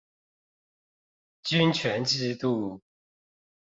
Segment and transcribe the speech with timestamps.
[1.43, 2.81] 均權制度